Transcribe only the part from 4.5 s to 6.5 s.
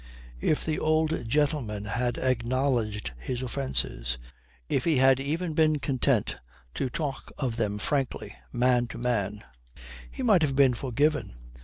if he had even been content